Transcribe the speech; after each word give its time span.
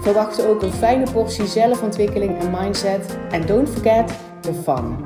Verwacht 0.00 0.46
ook 0.46 0.62
een 0.62 0.72
fijne 0.72 1.10
portie 1.12 1.46
zelfontwikkeling 1.46 2.38
en 2.38 2.50
mindset. 2.50 3.18
En 3.30 3.46
don't 3.46 3.68
forget 3.68 4.12
the 4.40 4.52
fun. 4.52 4.96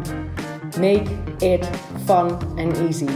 Make 0.80 1.05
it 1.39 1.69
fun 2.05 2.30
and 2.57 2.79
easy. 2.79 3.09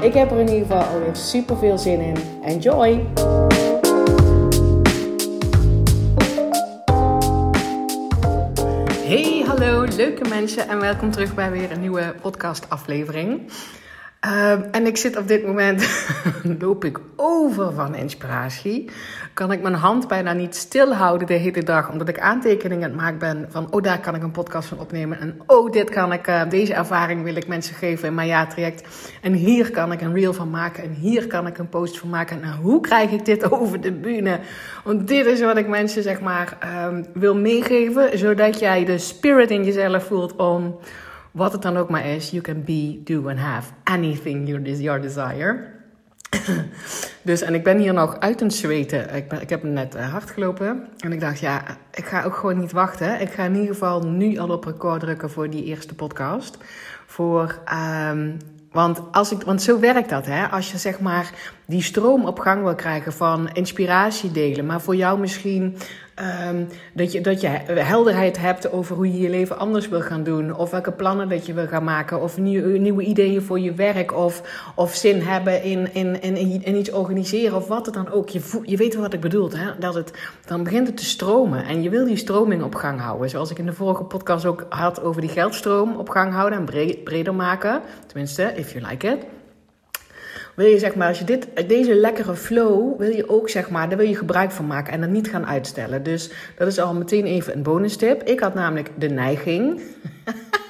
Ik 0.00 0.14
heb 0.14 0.30
er 0.30 0.38
in 0.38 0.48
ieder 0.48 0.66
geval 0.66 0.82
alweer 0.82 1.16
super 1.16 1.56
veel 1.56 1.78
zin 1.78 2.00
in. 2.00 2.16
Enjoy! 2.42 3.06
Hey, 9.04 9.44
hallo 9.46 9.86
leuke 9.96 10.28
mensen 10.28 10.68
en 10.68 10.80
welkom 10.80 11.10
terug 11.10 11.34
bij 11.34 11.50
weer 11.50 11.70
een 11.70 11.80
nieuwe 11.80 12.14
podcast 12.20 12.66
Ehm, 14.22 14.62
en 14.70 14.86
ik 14.86 14.96
zit 14.96 15.16
op 15.16 15.28
dit 15.28 15.46
moment, 15.46 16.06
loop 16.60 16.84
ik 16.84 17.00
over 17.16 17.72
van 17.72 17.94
inspiratie. 17.94 18.90
Kan 19.34 19.52
ik 19.52 19.62
mijn 19.62 19.74
hand 19.74 20.08
bijna 20.08 20.32
niet 20.32 20.56
stilhouden 20.56 21.26
de 21.26 21.34
hele 21.34 21.62
dag, 21.62 21.90
omdat 21.90 22.08
ik 22.08 22.18
aantekeningen 22.18 22.84
aan 22.84 22.90
het 22.90 23.00
maken 23.00 23.18
ben 23.18 23.46
van, 23.50 23.72
oh 23.72 23.82
daar 23.82 24.00
kan 24.00 24.14
ik 24.14 24.22
een 24.22 24.30
podcast 24.30 24.68
van 24.68 24.80
opnemen. 24.80 25.20
En 25.20 25.40
oh 25.46 25.72
dit 25.72 25.90
kan 25.90 26.12
ik, 26.12 26.28
uh, 26.28 26.48
deze 26.48 26.74
ervaring 26.74 27.22
wil 27.22 27.36
ik 27.36 27.46
mensen 27.46 27.74
geven 27.74 28.08
in 28.08 28.14
mijn 28.14 28.28
jaartraject. 28.28 28.88
En 29.20 29.32
hier 29.32 29.70
kan 29.70 29.92
ik 29.92 30.00
een 30.00 30.14
reel 30.14 30.32
van 30.32 30.50
maken 30.50 30.82
en 30.82 30.92
hier 30.92 31.26
kan 31.26 31.46
ik 31.46 31.58
een 31.58 31.68
post 31.68 31.98
van 31.98 32.08
maken. 32.08 32.42
En 32.42 32.52
hoe 32.52 32.80
krijg 32.80 33.10
ik 33.10 33.24
dit 33.24 33.50
over 33.52 33.80
de 33.80 33.92
bühne? 33.92 34.40
Want 34.84 35.08
dit 35.08 35.26
is 35.26 35.40
wat 35.40 35.56
ik 35.56 35.68
mensen 35.68 36.02
zeg 36.02 36.20
maar 36.20 36.58
um, 36.86 37.06
wil 37.14 37.36
meegeven, 37.36 38.18
zodat 38.18 38.58
jij 38.58 38.84
de 38.84 38.98
spirit 38.98 39.50
in 39.50 39.64
jezelf 39.64 40.04
voelt 40.04 40.36
om 40.36 40.78
wat 41.32 41.52
het 41.52 41.62
dan 41.62 41.76
ook 41.76 41.90
maar 41.90 42.06
is, 42.06 42.30
you 42.30 42.42
can 42.42 42.64
be, 42.64 43.00
do 43.04 43.28
and 43.28 43.38
have 43.38 43.72
anything 43.84 44.48
your 44.48 45.00
desire. 45.00 45.70
dus, 47.22 47.42
en 47.42 47.54
ik 47.54 47.64
ben 47.64 47.78
hier 47.78 47.92
nog 47.92 48.20
uit 48.20 48.40
een 48.40 48.50
zweten. 48.50 49.14
Ik, 49.14 49.32
ik 49.32 49.50
heb 49.50 49.62
net 49.62 49.96
uh, 49.96 50.12
hard 50.12 50.30
gelopen. 50.30 50.88
En 50.98 51.12
ik 51.12 51.20
dacht, 51.20 51.40
ja, 51.40 51.62
ik 51.94 52.04
ga 52.04 52.24
ook 52.24 52.36
gewoon 52.36 52.58
niet 52.58 52.72
wachten. 52.72 53.20
Ik 53.20 53.30
ga 53.30 53.44
in 53.44 53.54
ieder 53.54 53.68
geval 53.68 54.06
nu 54.06 54.38
al 54.38 54.48
op 54.48 54.64
record 54.64 55.00
drukken 55.00 55.30
voor 55.30 55.50
die 55.50 55.64
eerste 55.64 55.94
podcast. 55.94 56.58
Voor, 57.06 57.58
um, 58.10 58.36
want, 58.70 59.02
als 59.10 59.32
ik, 59.32 59.42
want 59.42 59.62
zo 59.62 59.80
werkt 59.80 60.08
dat, 60.08 60.26
hè. 60.26 60.46
Als 60.46 60.70
je 60.70 60.78
zeg 60.78 61.00
maar 61.00 61.30
die 61.66 61.82
stroom 61.82 62.24
op 62.24 62.38
gang 62.38 62.62
wil 62.62 62.74
krijgen 62.74 63.12
van 63.12 63.50
inspiratie 63.52 64.32
delen. 64.32 64.66
Maar 64.66 64.80
voor 64.80 64.96
jou 64.96 65.18
misschien 65.18 65.76
Um, 66.20 66.68
dat, 66.94 67.12
je, 67.12 67.20
dat 67.20 67.40
je 67.40 67.48
helderheid 67.74 68.38
hebt 68.38 68.72
over 68.72 68.96
hoe 68.96 69.12
je 69.12 69.20
je 69.20 69.30
leven 69.30 69.58
anders 69.58 69.88
wil 69.88 70.00
gaan 70.00 70.22
doen. 70.22 70.56
Of 70.56 70.70
welke 70.70 70.92
plannen 70.92 71.28
dat 71.28 71.46
je 71.46 71.52
wil 71.52 71.66
gaan 71.66 71.84
maken. 71.84 72.22
Of 72.22 72.38
nieuwe, 72.38 72.78
nieuwe 72.78 73.02
ideeën 73.02 73.42
voor 73.42 73.60
je 73.60 73.72
werk. 73.72 74.14
Of, 74.14 74.42
of 74.74 74.94
zin 74.94 75.20
hebben 75.20 75.62
in, 75.62 75.94
in, 75.94 76.22
in, 76.22 76.64
in 76.64 76.76
iets 76.76 76.90
organiseren. 76.90 77.56
Of 77.56 77.68
wat 77.68 77.86
het 77.86 77.94
dan 77.94 78.10
ook. 78.10 78.28
Je, 78.28 78.60
je 78.62 78.76
weet 78.76 78.94
wat 78.94 79.12
ik 79.12 79.20
bedoel. 79.20 79.50
Hè? 79.50 79.78
Dat 79.78 79.94
het, 79.94 80.12
dan 80.46 80.62
begint 80.62 80.86
het 80.86 80.96
te 80.96 81.04
stromen. 81.04 81.64
En 81.64 81.82
je 81.82 81.90
wil 81.90 82.04
die 82.04 82.16
stroming 82.16 82.62
op 82.62 82.74
gang 82.74 83.00
houden. 83.00 83.30
Zoals 83.30 83.50
ik 83.50 83.58
in 83.58 83.66
de 83.66 83.72
vorige 83.72 84.04
podcast 84.04 84.46
ook 84.46 84.66
had 84.68 85.02
over 85.02 85.20
die 85.20 85.30
geldstroom 85.30 85.96
op 85.96 86.08
gang 86.08 86.32
houden. 86.32 86.58
En 86.58 86.64
breder 87.04 87.34
maken. 87.34 87.80
Tenminste, 88.06 88.52
if 88.56 88.72
you 88.72 88.86
like 88.88 89.06
it 89.06 89.41
wil 90.54 90.66
je 90.66 90.78
zeg 90.78 90.94
maar, 90.94 91.08
als 91.08 91.18
je 91.18 91.24
dit, 91.24 91.68
deze 91.68 91.94
lekkere 91.94 92.34
flow, 92.34 92.98
wil 92.98 93.10
je 93.10 93.28
ook 93.28 93.48
zeg 93.48 93.70
maar, 93.70 93.88
daar 93.88 93.98
wil 93.98 94.08
je 94.08 94.16
gebruik 94.16 94.50
van 94.50 94.66
maken 94.66 94.92
en 94.92 95.00
dan 95.00 95.12
niet 95.12 95.30
gaan 95.30 95.46
uitstellen. 95.46 96.02
Dus 96.02 96.30
dat 96.56 96.68
is 96.68 96.78
al 96.78 96.94
meteen 96.94 97.24
even 97.24 97.56
een 97.56 97.62
bonus 97.62 97.96
tip. 97.96 98.22
Ik 98.22 98.40
had 98.40 98.54
namelijk 98.54 98.90
de 98.98 99.08
neiging. 99.08 99.80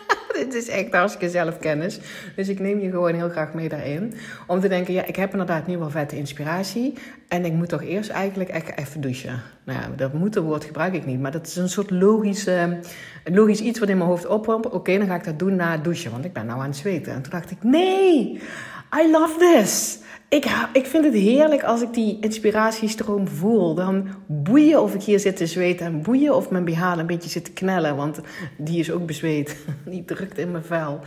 dit 0.45 0.55
is 0.55 0.69
echt 0.69 0.93
hartstikke 0.93 1.31
zelfkennis. 1.31 2.01
Dus 2.37 2.49
ik 2.49 2.61
neem 2.61 2.81
je 2.81 2.91
gewoon 2.91 3.15
heel 3.15 3.29
graag 3.29 3.55
mee 3.55 3.69
daarin. 3.69 4.15
Om 4.47 4.61
te 4.61 4.69
denken, 4.69 4.95
ja, 4.95 5.05
ik 5.05 5.17
heb 5.17 5.31
inderdaad 5.31 5.67
nu 5.67 5.79
wel 5.79 5.91
vette 5.91 6.17
inspiratie. 6.17 6.95
En 7.29 7.45
ik 7.45 7.53
moet 7.53 7.69
toch 7.69 7.83
eerst 7.83 8.11
eigenlijk 8.11 8.51
echt 8.51 8.79
even 8.79 9.01
douchen. 9.01 9.41
Nou 9.65 9.81
ja, 9.81 9.89
dat 9.97 10.13
moeten 10.13 10.43
woord 10.43 10.65
gebruik 10.65 10.95
ik 10.95 11.07
niet. 11.07 11.21
Maar 11.21 11.33
dat 11.33 11.47
is 11.47 11.57
een 11.57 11.69
soort 11.69 11.91
logische, 11.91 12.79
logisch 13.25 13.61
iets 13.61 13.79
wat 13.79 13.89
in 13.89 13.97
mijn 13.97 14.09
hoofd 14.09 14.27
opkomt. 14.27 14.69
Oké, 14.69 14.99
dan 14.99 15.07
ga 15.07 15.15
ik 15.15 15.25
dat 15.25 15.39
doen 15.39 15.57
na 15.57 15.77
douchen. 15.77 16.11
Want 16.11 16.25
ik 16.25 16.33
ben 16.33 16.47
nou 16.47 16.61
aan 16.61 16.67
het 16.67 16.77
zweten. 16.77 17.13
En 17.13 17.23
toen 17.23 17.33
dacht 17.33 17.51
ik, 17.51 17.63
nee, 17.63 18.41
I 19.01 19.11
love 19.11 19.39
this. 19.39 19.99
Ik, 20.29 20.47
ik 20.73 20.87
vind 20.87 21.05
het 21.05 21.15
heerlijk 21.15 21.63
als 21.63 21.83
ik 21.83 21.95
die 21.95 22.19
inspiratiestroom 22.21 23.29
voel. 23.29 23.75
Dan 23.75 24.07
boeien 24.27 24.83
of 24.83 24.95
ik 24.95 25.03
hier 25.03 25.21
zit 25.21 25.37
te 25.37 25.47
zweten 25.47 25.87
en 25.87 26.03
boeien 26.03 26.35
of 26.35 26.51
mijn 26.51 26.65
BH 26.65 26.95
een 26.97 27.07
beetje 27.07 27.29
zit 27.29 27.45
te 27.45 27.53
knellen. 27.53 27.97
Want 27.97 28.21
die 28.57 28.79
is 28.79 28.91
ook 28.91 29.07
bezweet. 29.07 29.57
Die 29.85 30.05
drukt 30.05 30.39
in 30.39 30.51
mijn 30.51 30.65
vel. 30.65 31.01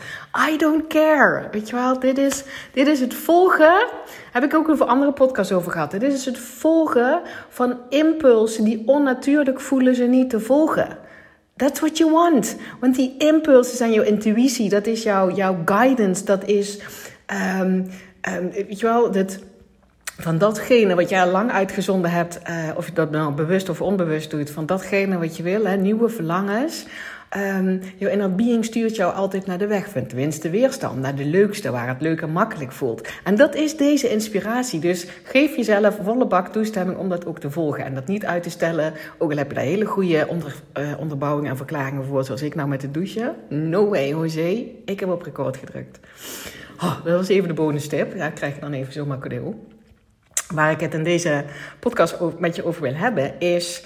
I 0.49 0.57
don't 0.57 0.87
care. 0.87 1.47
Weet 1.51 1.69
je 1.69 1.75
wel, 1.75 1.99
dit 1.99 2.17
is, 2.17 2.43
dit 2.73 2.87
is 2.87 2.99
het 2.99 3.13
volgen. 3.13 3.85
Heb 4.31 4.43
ik 4.43 4.53
ook 4.53 4.69
over 4.69 4.85
andere 4.85 5.13
podcasts 5.13 5.51
over 5.51 5.71
gehad. 5.71 5.91
Dit 5.91 6.03
is 6.03 6.25
het 6.25 6.37
volgen 6.37 7.21
van 7.49 7.77
impulsen 7.89 8.63
die 8.63 8.83
onnatuurlijk 8.85 9.59
voelen 9.59 9.95
ze 9.95 10.03
niet 10.03 10.29
te 10.29 10.39
volgen. 10.39 10.97
That's 11.55 11.79
what 11.79 11.97
you 11.97 12.11
want. 12.11 12.55
Want 12.79 12.95
die 12.95 13.15
impulsen 13.17 13.77
zijn 13.77 13.91
jouw 13.91 14.03
intuïtie. 14.03 14.69
Dat 14.69 14.85
is 14.87 15.03
jouw, 15.03 15.31
jouw 15.31 15.57
guidance. 15.65 16.25
Dat 16.25 16.45
is 16.45 16.79
Um, 17.61 17.87
um, 18.29 18.51
weet 18.51 18.79
je 18.79 18.85
wel, 18.85 19.11
dat, 19.11 19.39
van 20.17 20.37
datgene 20.37 20.95
wat 20.95 21.09
jij 21.09 21.27
lang 21.27 21.51
uitgezonden 21.51 22.11
hebt, 22.11 22.39
uh, 22.49 22.69
of 22.75 22.85
je 22.85 22.93
dat 22.93 23.11
nou 23.11 23.33
bewust 23.33 23.69
of 23.69 23.81
onbewust 23.81 24.31
doet, 24.31 24.49
van 24.49 24.65
datgene 24.65 25.17
wat 25.17 25.37
je 25.37 25.43
wil, 25.43 25.65
hè, 25.65 25.75
nieuwe 25.75 26.09
verlangens. 26.09 26.85
Um, 27.37 27.81
jouw 27.97 28.09
inner 28.09 28.35
being 28.35 28.65
stuurt 28.65 28.95
jou 28.95 29.13
altijd 29.13 29.45
naar 29.45 29.57
de 29.57 29.67
weg 29.67 29.89
van 29.89 30.05
tenminste 30.05 30.49
weerstand, 30.49 30.99
naar 30.99 31.15
de 31.15 31.25
leukste, 31.25 31.71
waar 31.71 31.87
het 31.87 32.01
leuk 32.01 32.21
en 32.21 32.31
makkelijk 32.31 32.71
voelt. 32.71 33.07
En 33.23 33.35
dat 33.35 33.55
is 33.55 33.77
deze 33.77 34.09
inspiratie. 34.09 34.79
Dus 34.79 35.07
geef 35.23 35.55
jezelf 35.55 35.97
volle 36.01 36.27
bak 36.27 36.47
toestemming 36.47 36.97
om 36.97 37.09
dat 37.09 37.25
ook 37.25 37.39
te 37.39 37.51
volgen 37.51 37.85
en 37.85 37.93
dat 37.93 38.07
niet 38.07 38.25
uit 38.25 38.43
te 38.43 38.49
stellen. 38.49 38.93
Ook 39.17 39.31
al 39.31 39.37
heb 39.37 39.49
je 39.49 39.55
daar 39.55 39.63
hele 39.63 39.85
goede 39.85 40.25
onder, 40.27 40.55
uh, 40.77 40.87
onderbouwingen 40.99 41.51
en 41.51 41.57
verklaringen 41.57 42.05
voor, 42.05 42.23
zoals 42.23 42.41
ik 42.41 42.55
nou 42.55 42.67
met 42.67 42.81
het 42.81 42.93
douchen. 42.93 43.35
No 43.49 43.89
way, 43.89 44.09
José. 44.09 44.65
Ik 44.85 44.99
heb 44.99 45.09
op 45.09 45.21
record 45.21 45.57
gedrukt. 45.57 45.99
Oh, 46.77 47.03
dat 47.03 47.17
was 47.17 47.27
even 47.27 47.47
de 47.47 47.53
bonus 47.53 47.87
tip. 47.87 48.15
Ja, 48.15 48.29
krijg 48.29 48.55
je 48.55 48.61
dan 48.61 48.73
even 48.73 48.93
zomaar 48.93 49.19
cadeau. 49.19 49.55
Waar 50.53 50.71
ik 50.71 50.79
het 50.79 50.93
in 50.93 51.03
deze 51.03 51.45
podcast 51.79 52.17
met 52.39 52.55
je 52.55 52.65
over 52.65 52.81
wil 52.81 52.93
hebben, 52.93 53.39
is 53.39 53.85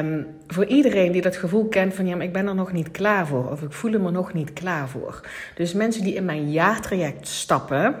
um, 0.00 0.26
voor 0.46 0.64
iedereen 0.64 1.12
die 1.12 1.22
dat 1.22 1.36
gevoel 1.36 1.68
kent 1.68 1.94
van 1.94 2.06
ja, 2.06 2.16
maar 2.16 2.26
ik 2.26 2.32
ben 2.32 2.46
er 2.46 2.54
nog 2.54 2.72
niet 2.72 2.90
klaar 2.90 3.26
voor. 3.26 3.50
Of 3.50 3.62
ik 3.62 3.72
voel 3.72 4.00
me 4.00 4.10
nog 4.10 4.32
niet 4.32 4.52
klaar 4.52 4.88
voor. 4.88 5.20
Dus 5.54 5.72
mensen 5.72 6.02
die 6.02 6.14
in 6.14 6.24
mijn 6.24 6.50
jaartraject 6.50 7.28
stappen, 7.28 7.94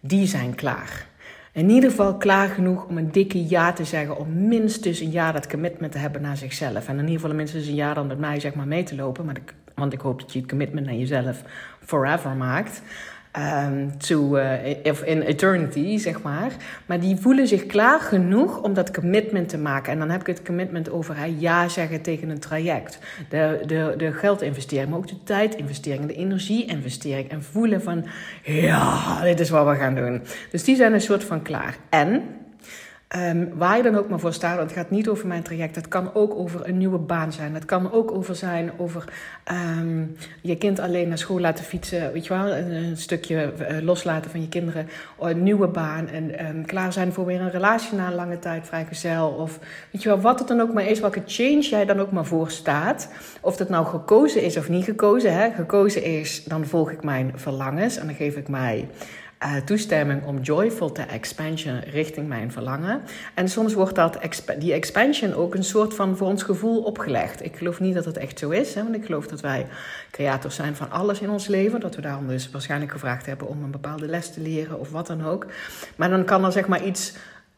die 0.00 0.26
zijn 0.26 0.54
klaar. 0.54 1.06
In 1.52 1.70
ieder 1.70 1.90
geval 1.90 2.16
klaar 2.16 2.48
genoeg 2.48 2.86
om 2.86 2.98
een 2.98 3.12
dikke 3.12 3.48
ja 3.48 3.72
te 3.72 3.84
zeggen. 3.84 4.16
Om 4.16 4.48
minstens 4.48 5.00
een 5.00 5.10
jaar 5.10 5.32
dat 5.32 5.46
commitment 5.48 5.92
te 5.92 5.98
hebben 5.98 6.22
naar 6.22 6.36
zichzelf. 6.36 6.88
En 6.88 6.98
in 6.98 7.04
ieder 7.04 7.20
geval 7.20 7.36
minstens 7.36 7.66
een 7.66 7.74
jaar 7.74 7.94
dan 7.94 8.06
met 8.06 8.18
mij 8.18 8.40
zeg 8.40 8.54
maar 8.54 8.66
mee 8.66 8.82
te 8.82 8.94
lopen. 8.94 9.24
Maar 9.24 9.36
want 9.74 9.92
ik 9.92 10.00
hoop 10.00 10.20
dat 10.20 10.32
je 10.32 10.38
het 10.38 10.48
commitment 10.48 10.86
naar 10.86 10.94
jezelf 10.94 11.42
forever 11.84 12.30
maakt 12.30 12.82
um, 13.38 13.98
to, 13.98 14.36
uh, 14.36 14.66
in 15.04 15.22
eternity, 15.22 15.98
zeg 15.98 16.22
maar. 16.22 16.52
Maar 16.86 17.00
die 17.00 17.16
voelen 17.16 17.48
zich 17.48 17.66
klaar 17.66 18.00
genoeg 18.00 18.62
om 18.62 18.74
dat 18.74 18.90
commitment 18.90 19.48
te 19.48 19.58
maken. 19.58 19.92
En 19.92 19.98
dan 19.98 20.10
heb 20.10 20.20
ik 20.20 20.26
het 20.26 20.42
commitment 20.42 20.90
over 20.90 21.16
ja 21.38 21.68
zeggen 21.68 22.02
tegen 22.02 22.28
een 22.28 22.38
traject. 22.38 22.98
De, 23.28 23.62
de, 23.66 23.94
de 23.96 24.12
geldinvestering, 24.12 24.88
maar 24.88 24.98
ook 24.98 25.08
de 25.08 25.22
tijdinvestering, 25.24 26.06
de 26.06 26.14
energieinvestering. 26.14 27.30
En 27.30 27.42
voelen 27.42 27.82
van, 27.82 28.04
ja, 28.42 29.22
dit 29.22 29.40
is 29.40 29.50
wat 29.50 29.66
we 29.66 29.74
gaan 29.74 29.94
doen. 29.94 30.22
Dus 30.50 30.64
die 30.64 30.76
zijn 30.76 30.92
een 30.92 31.00
soort 31.00 31.24
van 31.24 31.42
klaar. 31.42 31.76
En 31.88 32.22
Um, 33.16 33.50
waar 33.54 33.76
je 33.76 33.82
dan 33.82 33.96
ook 33.96 34.08
maar 34.08 34.20
voor 34.20 34.32
staat, 34.32 34.56
want 34.56 34.70
het 34.70 34.78
gaat 34.78 34.90
niet 34.90 35.08
over 35.08 35.26
mijn 35.26 35.42
traject. 35.42 35.74
Het 35.74 35.88
kan 35.88 36.14
ook 36.14 36.34
over 36.34 36.68
een 36.68 36.78
nieuwe 36.78 36.98
baan 36.98 37.32
zijn. 37.32 37.54
Het 37.54 37.64
kan 37.64 37.92
ook 37.92 38.12
over 38.12 38.36
zijn 38.36 38.70
over 38.76 39.04
um, 39.78 40.16
je 40.40 40.56
kind 40.56 40.80
alleen 40.80 41.08
naar 41.08 41.18
school 41.18 41.40
laten 41.40 41.64
fietsen. 41.64 42.12
Weet 42.12 42.26
je 42.26 42.34
wel, 42.34 42.56
een, 42.56 42.96
stukje 42.96 43.52
uh, 43.70 43.78
loslaten 43.80 44.30
van 44.30 44.40
je 44.40 44.48
kinderen. 44.48 44.88
Een 45.20 45.42
nieuwe 45.42 45.66
baan 45.68 46.08
en 46.08 46.46
um, 46.46 46.66
klaar 46.66 46.92
zijn 46.92 47.12
voor 47.12 47.26
weer 47.26 47.40
een 47.40 47.50
relatie 47.50 47.96
na 47.96 48.06
een 48.06 48.14
lange 48.14 48.38
tijd 48.38 48.66
vrijgezel. 48.66 49.28
Of 49.28 49.58
weet 49.90 50.02
je 50.02 50.08
wel, 50.08 50.20
wat 50.20 50.38
het 50.38 50.48
dan 50.48 50.60
ook 50.60 50.72
maar 50.72 50.86
is, 50.86 51.00
welke 51.00 51.22
change 51.26 51.60
jij 51.60 51.84
dan 51.84 52.00
ook 52.00 52.10
maar 52.10 52.26
voor 52.26 52.50
staat. 52.50 53.08
Of 53.40 53.56
dat 53.56 53.68
nou 53.68 53.86
gekozen 53.86 54.42
is 54.42 54.56
of 54.56 54.68
niet 54.68 54.84
gekozen. 54.84 55.34
Hè? 55.34 55.50
Gekozen 55.50 56.04
is, 56.04 56.44
dan 56.44 56.66
volg 56.66 56.90
ik 56.90 57.02
mijn 57.02 57.32
verlangens 57.34 57.96
en 57.96 58.06
dan 58.06 58.14
geef 58.14 58.36
ik 58.36 58.48
mij 58.48 58.88
uh, 59.44 59.56
toestemming 59.56 60.24
om 60.24 60.40
joyful 60.40 60.92
te 60.92 61.02
expansion 61.02 61.80
richting 61.80 62.28
mijn 62.28 62.52
verlangen. 62.52 63.02
En 63.34 63.48
soms 63.48 63.74
wordt 63.74 63.94
dat, 63.94 64.18
die 64.58 64.72
expansion 64.72 65.34
ook 65.34 65.54
een 65.54 65.64
soort 65.64 65.94
van 65.94 66.16
voor 66.16 66.26
ons 66.26 66.42
gevoel 66.42 66.82
opgelegd. 66.82 67.44
Ik 67.44 67.56
geloof 67.56 67.80
niet 67.80 67.94
dat 67.94 68.04
het 68.04 68.16
echt 68.16 68.38
zo 68.38 68.50
is, 68.50 68.74
hè, 68.74 68.82
want 68.82 68.94
ik 68.94 69.04
geloof 69.04 69.26
dat 69.26 69.40
wij 69.40 69.66
creators 70.10 70.54
zijn 70.54 70.76
van 70.76 70.90
alles 70.90 71.20
in 71.20 71.30
ons 71.30 71.46
leven. 71.46 71.80
Dat 71.80 71.94
we 71.94 72.02
daarom 72.02 72.28
dus 72.28 72.50
waarschijnlijk 72.50 72.92
gevraagd 72.92 73.26
hebben 73.26 73.48
om 73.48 73.62
een 73.62 73.70
bepaalde 73.70 74.06
les 74.06 74.32
te 74.32 74.40
leren 74.40 74.80
of 74.80 74.90
wat 74.90 75.06
dan 75.06 75.24
ook. 75.24 75.46
Maar 75.96 76.10
dan 76.10 76.24
kan 76.24 76.44
er 76.44 76.52
zeg 76.52 76.68
maar 76.68 76.84
iets 76.84 77.12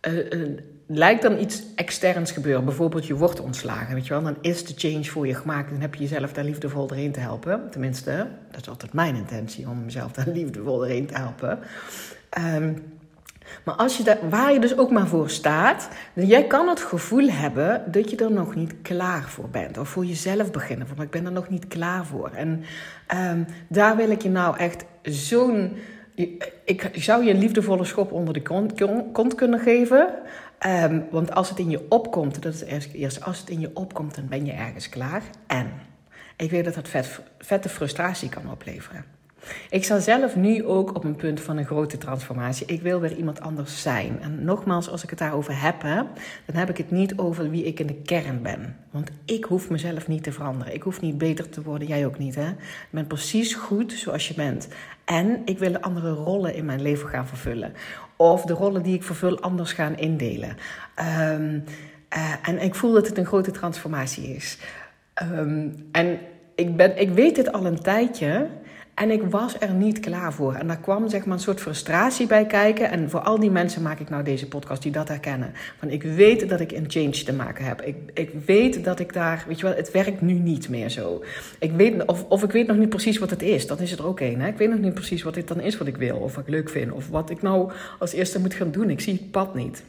uh, 0.09 0.49
lijkt 0.87 1.23
dan 1.23 1.39
iets 1.39 1.63
externs 1.75 2.31
gebeuren. 2.31 2.65
Bijvoorbeeld 2.65 3.07
je 3.07 3.15
wordt 3.15 3.41
ontslagen, 3.41 3.95
weet 3.95 4.07
je 4.07 4.13
wel. 4.13 4.23
Dan 4.23 4.37
is 4.41 4.65
de 4.65 4.75
change 4.77 5.05
voor 5.05 5.27
je 5.27 5.35
gemaakt 5.35 5.71
en 5.71 5.81
heb 5.81 5.95
je 5.95 6.03
jezelf 6.03 6.33
daar 6.33 6.45
liefdevol 6.45 6.87
doorheen 6.87 7.13
te 7.13 7.21
helpen. 7.21 7.71
Tenminste, 7.71 8.27
dat 8.51 8.61
is 8.61 8.69
altijd 8.69 8.93
mijn 8.93 9.15
intentie 9.15 9.69
om 9.69 9.85
mezelf 9.85 10.13
daar 10.13 10.29
liefdevol 10.39 10.79
doorheen 10.79 11.07
te 11.07 11.15
helpen. 11.15 11.59
Ehm, 12.31 12.73
maar 13.65 13.75
als 13.75 13.97
je 13.97 14.03
daar, 14.03 14.19
waar 14.29 14.53
je 14.53 14.61
dus 14.61 14.79
ook 14.79 14.91
maar 14.91 15.07
voor 15.07 15.31
staat, 15.31 15.89
dan 16.15 16.27
jij 16.27 16.47
kan 16.47 16.69
het 16.69 16.81
gevoel 16.81 17.29
hebben 17.29 17.83
dat 17.93 18.11
je 18.11 18.17
er 18.17 18.33
nog 18.33 18.55
niet 18.55 18.75
klaar 18.83 19.29
voor 19.29 19.49
bent. 19.49 19.79
Of 19.79 19.89
voor 19.89 20.05
jezelf 20.05 20.51
beginnen, 20.51 20.87
van 20.87 21.03
ik 21.03 21.11
ben 21.11 21.25
er 21.25 21.33
nog 21.33 21.49
niet 21.49 21.69
klaar 21.69 22.07
voor. 22.07 22.31
En 22.35 22.65
ehm, 23.07 23.43
daar 23.69 23.97
wil 23.97 24.11
ik 24.11 24.23
je 24.23 24.31
nou 24.31 24.57
echt 24.57 24.85
zo'n 25.03 25.77
ik 26.65 26.91
zou 26.93 27.25
je 27.25 27.31
een 27.31 27.39
liefdevolle 27.39 27.85
schop 27.85 28.13
onder 28.13 28.35
de 28.35 28.43
kont, 29.13 29.35
kunnen 29.35 29.61
geven. 29.61 30.15
Ehm, 30.59 31.01
want 31.11 31.35
als 31.35 31.49
het 31.49 31.59
in 31.59 31.71
je 31.71 31.87
opkomt, 31.89 32.43
dat 32.43 32.55
is 32.55 32.89
eerst, 32.93 33.25
als 33.25 33.39
het 33.39 33.49
in 33.49 33.61
je 33.61 33.71
opkomt, 33.75 34.15
dan 34.15 34.29
ben 34.29 34.45
je 34.45 34.53
ergens 34.53 34.89
klaar. 34.89 35.23
En 35.47 35.73
ik 36.37 36.51
weet 36.51 36.65
dat 36.65 36.75
dat 36.75 36.89
vet, 36.89 37.21
vette 37.39 37.69
frustratie 37.69 38.29
kan 38.29 38.51
opleveren. 38.51 39.14
Ik 39.71 39.85
sta 39.85 40.01
zelf 40.01 40.37
nu 40.37 40.65
ook 40.65 40.95
op 40.95 41.05
een 41.05 41.17
punt 41.17 41.41
van 41.41 41.57
een 41.57 41.67
grote 41.67 41.99
transformatie. 41.99 42.67
Ik 42.67 42.83
wil 42.83 43.01
weer 43.01 43.17
iemand 43.17 43.41
anders 43.41 43.83
zijn. 43.83 44.21
En 44.21 44.45
nogmaals, 44.45 44.91
als 44.91 45.03
ik 45.03 45.11
het 45.11 45.19
daarover 45.19 45.63
heb, 45.63 45.81
dan 45.81 46.57
heb 46.57 46.71
ik 46.71 46.77
het 46.77 46.91
niet 46.91 47.19
over 47.19 47.51
wie 47.51 47.65
ik 47.65 47.81
in 47.81 47.87
de 47.87 47.95
kern 47.95 48.43
ben. 48.43 48.77
Want 48.91 49.11
ik 49.25 49.45
hoef 49.45 49.71
mezelf 49.71 50.09
niet 50.09 50.23
te 50.23 50.33
veranderen. 50.33 50.75
Ik 50.75 50.83
hoef 50.83 51.01
niet 51.01 51.19
beter 51.19 51.49
te 51.49 51.63
worden, 51.63 51.89
jij 51.89 52.07
ook 52.07 52.19
niet. 52.19 52.35
Hè? 52.35 52.47
Je 52.47 52.55
bent 52.91 53.09
precies 53.09 53.55
goed 53.55 53.93
zoals 53.93 54.29
je 54.29 54.35
bent. 54.35 54.69
En 55.05 55.43
ik 55.45 55.59
wil 55.59 55.79
andere 55.79 56.11
rollen 56.11 56.55
in 56.55 56.65
mijn 56.65 56.83
leven 56.83 57.09
gaan 57.09 57.27
vervullen. 57.27 57.73
Of 58.17 58.45
de 58.45 58.53
rollen 58.53 58.83
die 58.83 58.95
ik 58.95 59.03
vervul 59.03 59.41
anders 59.41 59.73
gaan 59.73 59.97
indelen. 59.97 60.57
Ehm, 60.95 61.59
eh, 62.09 62.33
en 62.43 62.63
ik 62.63 62.75
voel 62.75 62.93
dat 62.93 63.07
het 63.07 63.19
een 63.19 63.27
grote 63.27 63.51
transformatie 63.51 64.35
is. 64.35 64.59
Ehm, 65.15 65.69
en 65.93 66.19
ik, 66.55 66.77
ben, 66.77 67.01
ik 67.01 67.11
weet 67.11 67.35
dit 67.35 67.53
al 67.53 67.67
een 67.67 67.81
tijdje. 67.81 68.49
En 68.95 69.11
ik 69.11 69.23
was 69.23 69.57
er 69.61 69.73
niet 69.73 70.01
klaar 70.01 70.33
voor. 70.33 70.55
En 70.55 70.67
daar 70.67 70.81
kwam 70.81 71.09
zeg 71.09 71.25
maar 71.25 71.37
een 71.37 71.43
soort 71.43 71.61
frustratie 71.61 72.27
bij 72.27 72.47
kijken. 72.47 72.91
En 72.91 73.11
voor 73.11 73.21
al 73.21 73.41
die 73.41 73.51
mensen 73.51 73.83
maak 73.83 74.01
ik 74.01 74.09
nou 74.09 74.23
deze 74.23 74.49
podcast 74.49 74.83
die 74.83 74.93
dat 74.93 75.09
herkennen. 75.09 75.53
Van 75.79 75.91
ik 75.91 76.03
weet 76.03 76.49
dat 76.49 76.61
ik 76.61 76.73
een 76.73 76.91
change 76.91 77.25
te 77.25 77.33
maken 77.33 77.65
heb. 77.65 77.83
Ik, 77.83 77.97
ik 78.15 78.31
weet 78.47 78.85
dat 78.85 79.01
ik 79.01 79.13
daar, 79.13 79.45
weet 79.49 79.61
je 79.61 79.67
wel, 79.67 79.75
het 79.75 79.91
werkt 79.91 80.21
nu 80.21 80.33
niet 80.33 80.69
meer 80.69 80.89
zo. 80.89 81.25
Ik 81.59 81.73
weet, 81.73 82.05
of, 82.05 82.25
of 82.29 82.43
ik 82.43 82.51
weet 82.51 82.67
nog 82.67 82.77
niet 82.77 82.89
precies 82.89 83.19
wat 83.19 83.31
het 83.31 83.43
is. 83.43 83.67
Dat 83.67 83.81
is 83.81 83.91
het 83.91 83.99
er 84.01 84.07
ook. 84.07 84.21
Hè? 84.21 84.47
Ik 84.47 84.59
weet 84.59 84.71
nog 84.71 84.79
niet 84.79 84.95
precies 84.95 85.23
wat 85.23 85.35
dit 85.35 85.49
dan 85.49 85.61
is 85.61 85.79
wat 85.79 85.87
ik 85.87 85.97
wil. 85.97 86.17
Of 86.17 86.35
wat 86.35 86.45
ik 86.45 86.51
leuk 86.51 86.71
vind. 86.71 86.93
Of 86.93 87.09
wat 87.09 87.31
ik 87.31 87.43
nou 87.43 87.73
als 87.99 88.13
eerste 88.13 88.41
moet 88.41 88.55
gaan 88.55 88.71
doen. 88.71 88.91
Ik 88.91 89.01
zie 89.01 89.13
het 89.13 89.31
pad 89.31 89.55
niet. 89.55 89.83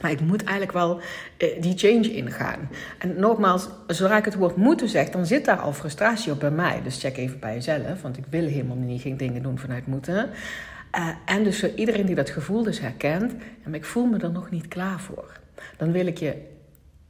Maar 0.00 0.10
ik 0.10 0.20
moet 0.20 0.44
eigenlijk 0.44 0.72
wel 0.72 1.00
uh, 1.38 1.62
die 1.62 1.78
change 1.78 2.12
ingaan. 2.12 2.68
En 2.98 3.20
nogmaals, 3.20 3.68
zodra 3.86 4.16
ik 4.16 4.24
het 4.24 4.34
woord 4.34 4.56
moeten 4.56 4.88
zeg, 4.88 5.10
dan 5.10 5.26
zit 5.26 5.44
daar 5.44 5.58
al 5.58 5.72
frustratie 5.72 6.32
op 6.32 6.40
bij 6.40 6.50
mij. 6.50 6.82
Dus 6.82 7.00
check 7.00 7.16
even 7.16 7.38
bij 7.38 7.54
jezelf, 7.54 8.02
want 8.02 8.16
ik 8.16 8.24
wil 8.30 8.46
helemaal 8.46 8.76
niet 8.76 9.02
geen 9.02 9.16
dingen 9.16 9.42
doen 9.42 9.58
vanuit 9.58 9.86
moeten. 9.86 10.30
Uh, 10.98 11.08
en 11.24 11.44
dus 11.44 11.60
voor 11.60 11.72
iedereen 11.74 12.06
die 12.06 12.14
dat 12.14 12.30
gevoel 12.30 12.62
dus 12.62 12.80
herkent, 12.80 13.34
en 13.62 13.74
ik 13.74 13.84
voel 13.84 14.06
me 14.06 14.18
er 14.18 14.30
nog 14.30 14.50
niet 14.50 14.68
klaar 14.68 15.00
voor. 15.00 15.40
Dan 15.76 15.92
wil 15.92 16.06
ik 16.06 16.18
je 16.18 16.34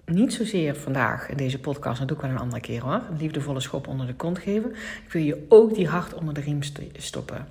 niet 0.05 0.33
zozeer 0.33 0.77
vandaag 0.77 1.29
in 1.29 1.37
deze 1.37 1.59
podcast, 1.59 1.99
dat 1.99 2.09
doe 2.09 2.17
ik 2.17 2.23
wel 2.23 2.33
een 2.33 2.39
andere 2.39 2.61
keer 2.61 2.83
hoor, 2.83 3.03
een 3.11 3.17
liefdevolle 3.17 3.61
schop 3.61 3.87
onder 3.87 4.07
de 4.07 4.15
kont 4.15 4.39
geven. 4.39 4.71
Ik 5.05 5.13
wil 5.13 5.23
je 5.23 5.47
ook 5.49 5.75
die 5.75 5.89
hart 5.89 6.15
onder 6.15 6.35
de 6.35 6.41
riem 6.41 6.63
stoppen. 6.93 7.47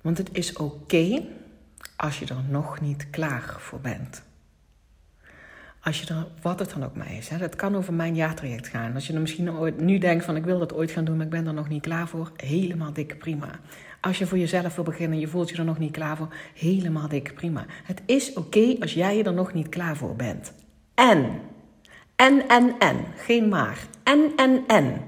Want 0.00 0.18
het 0.18 0.28
is 0.32 0.52
oké 0.52 1.22
als 1.96 2.18
je 2.18 2.26
er 2.26 2.42
nog 2.48 2.80
niet 2.80 3.10
klaar 3.10 3.54
voor 3.58 3.80
bent. 3.80 4.22
Als 5.82 6.00
je 6.00 6.14
er, 6.14 6.26
wat 6.42 6.58
het 6.58 6.70
dan 6.70 6.84
ook 6.84 6.96
maar 6.96 7.12
is. 7.12 7.28
Hè. 7.28 7.38
Dat 7.38 7.56
kan 7.56 7.76
over 7.76 7.92
mijn 7.92 8.14
jaartraject 8.14 8.68
gaan. 8.68 8.94
Als 8.94 9.06
je 9.06 9.12
er 9.12 9.20
misschien 9.20 9.52
ooit, 9.52 9.80
nu 9.80 9.98
denkt 9.98 10.24
van 10.24 10.36
ik 10.36 10.44
wil 10.44 10.58
dat 10.58 10.74
ooit 10.74 10.90
gaan 10.90 11.04
doen, 11.04 11.16
maar 11.16 11.24
ik 11.24 11.30
ben 11.30 11.46
er 11.46 11.54
nog 11.54 11.68
niet 11.68 11.82
klaar 11.82 12.08
voor. 12.08 12.32
Helemaal 12.36 12.92
dik 12.92 13.18
prima. 13.18 13.48
Als 14.00 14.18
je 14.18 14.26
voor 14.26 14.38
jezelf 14.38 14.74
wil 14.74 14.84
beginnen 14.84 15.12
en 15.12 15.20
je 15.20 15.28
voelt 15.28 15.50
je 15.50 15.56
er 15.56 15.64
nog 15.64 15.78
niet 15.78 15.92
klaar 15.92 16.16
voor. 16.16 16.28
Helemaal 16.54 17.08
dik 17.08 17.34
prima. 17.34 17.64
Het 17.84 18.02
is 18.06 18.32
oké 18.32 18.76
als 18.80 18.94
jij 18.94 19.16
je 19.16 19.22
er 19.22 19.32
nog 19.32 19.52
niet 19.52 19.68
klaar 19.68 19.96
voor 19.96 20.16
bent. 20.16 20.52
En. 20.94 21.40
En, 22.16 22.48
en, 22.48 22.74
en. 22.78 22.96
Geen 23.16 23.48
maar. 23.48 23.78
En, 24.02 24.32
en, 24.36 24.64
en. 24.66 25.00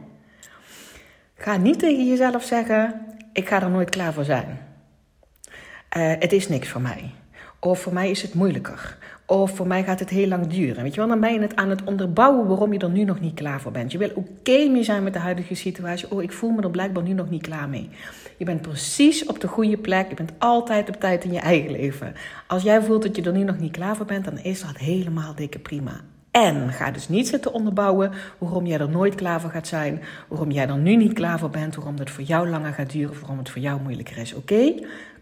Ga 1.34 1.56
niet 1.56 1.78
tegen 1.78 2.08
jezelf 2.08 2.44
zeggen, 2.44 3.06
ik 3.32 3.49
ga 3.49 3.62
er 3.62 3.70
nooit 3.70 3.90
klaar 3.90 4.12
voor 4.12 4.25
zijn. 4.25 4.58
Uh, 5.96 6.12
het 6.19 6.32
is 6.32 6.49
niks 6.49 6.69
voor 6.69 6.81
mij. 6.81 7.11
Of 7.58 7.81
voor 7.81 7.93
mij 7.93 8.11
is 8.11 8.22
het 8.22 8.34
moeilijker. 8.34 8.99
Of 9.31 9.50
voor 9.56 9.67
mij 9.67 9.85
gaat 9.85 9.99
het 9.99 10.09
heel 10.09 10.29
lang 10.29 10.47
duren. 10.47 10.82
Weet 10.82 10.94
je 10.94 11.00
wel, 11.00 11.09
dan 11.09 11.21
ben 11.21 11.32
je 11.32 11.41
het 11.41 11.56
aan 11.56 11.71
het 11.71 11.85
onderbouwen 11.85 12.47
waarom 12.47 12.73
je 12.73 12.79
er 12.79 12.91
nu 12.91 13.05
nog 13.05 13.21
niet 13.21 13.35
klaar 13.35 13.61
voor 13.61 13.73
bent. 13.73 13.93
Je 13.93 13.99
wil 13.99 14.11
oké 14.15 14.69
mee 14.69 14.82
zijn 14.82 15.03
met 15.03 15.12
de 15.12 15.19
huidige 15.19 15.55
situatie. 15.55 16.11
Oh, 16.11 16.23
ik 16.23 16.32
voel 16.32 16.50
me 16.50 16.62
er 16.62 16.71
blijkbaar 16.71 17.03
nu 17.03 17.12
nog 17.12 17.31
niet 17.31 17.43
klaar 17.43 17.69
mee. 17.69 17.88
Je 18.37 18.44
bent 18.44 18.62
precies 18.62 19.27
op 19.27 19.41
de 19.41 19.49
goede 19.49 19.77
plek. 19.77 20.09
Je 20.09 20.15
bent 20.15 20.32
altijd 20.38 20.88
op 20.88 21.00
tijd 21.00 21.25
in 21.25 21.32
je 21.32 21.38
eigen 21.38 21.71
leven. 21.71 22.15
Als 22.47 22.62
jij 22.62 22.82
voelt 22.82 23.03
dat 23.03 23.17
je 23.17 23.23
er 23.23 23.32
nu 23.32 23.44
nog 23.44 23.59
niet 23.59 23.73
klaar 23.73 23.97
voor 23.97 24.06
bent, 24.06 24.25
dan 24.25 24.38
is 24.38 24.61
dat 24.61 24.79
helemaal 24.79 25.35
dikke 25.35 25.59
prima. 25.59 26.00
En 26.31 26.73
ga 26.73 26.91
dus 26.91 27.09
niet 27.09 27.29
zitten 27.29 27.53
onderbouwen 27.53 28.12
waarom 28.38 28.67
jij 28.67 28.79
er 28.79 28.88
nooit 28.88 29.15
klaar 29.15 29.41
voor 29.41 29.50
gaat 29.50 29.67
zijn, 29.67 30.03
waarom 30.29 30.50
jij 30.50 30.69
er 30.69 30.79
nu 30.79 30.97
niet 30.97 31.12
klaar 31.12 31.38
voor 31.38 31.50
bent, 31.50 31.75
waarom 31.75 31.99
het 31.99 32.11
voor 32.11 32.25
jou 32.25 32.49
langer 32.49 32.73
gaat 32.73 32.93
duren, 32.93 33.21
waarom 33.21 33.38
het 33.38 33.50
voor 33.50 33.62
jou 33.62 33.81
moeilijker 33.81 34.19
is. 34.19 34.35
Oké? 34.35 34.75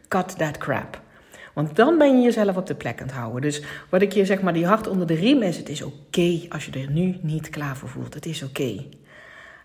Cut 0.09 0.39
that 0.39 0.59
crap. 0.59 1.07
Want 1.55 1.77
dan 1.77 1.99
ben 1.99 2.17
je 2.17 2.25
jezelf 2.25 2.57
op 2.57 2.67
de 2.67 2.75
plek 2.75 3.01
aan 3.01 3.07
het 3.07 3.17
houden. 3.17 3.43
Dus 3.43 3.63
wat 3.89 4.03
ik 4.03 4.13
je 4.13 4.25
zeg 4.25 4.41
maar, 4.41 4.53
die 4.53 4.67
hart 4.67 4.87
onder 4.87 5.07
de 5.07 5.15
riem 5.15 5.43
is, 5.43 5.57
het 5.57 5.69
is 5.69 5.83
oké 5.83 6.41
als 6.49 6.67
je 6.67 6.81
er 6.81 6.91
nu 6.91 7.17
niet 7.21 7.51
klaar 7.51 7.77
voor 7.77 7.89
voelt. 7.89 8.15
Het 8.15 8.27
is 8.27 8.43
oké. 8.43 8.85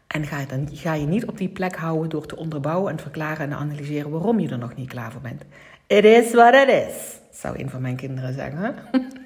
En 0.08 0.26
ga 0.26 0.40
je, 0.40 0.46
dan, 0.46 0.70
ga 0.72 0.94
je 0.94 1.06
niet 1.06 1.26
op 1.26 1.38
die 1.38 1.50
plek 1.50 1.76
houden 1.76 2.10
door 2.10 2.26
te 2.26 2.36
onderbouwen 2.36 2.92
en 2.92 3.00
verklaren 3.00 3.52
en 3.52 3.58
analyseren 3.58 4.12
waarom 4.12 4.40
je 4.40 4.50
er 4.50 4.58
nog 4.58 4.76
niet 4.76 4.90
klaar 4.90 5.12
voor 5.12 5.22
bent. 5.22 5.44
It 5.88 6.04
is 6.04 6.34
what 6.34 6.54
it 6.54 6.68
is, 6.68 7.20
zou 7.32 7.60
een 7.60 7.70
van 7.70 7.82
mijn 7.82 7.96
kinderen 7.96 8.34
zeggen. 8.34 8.76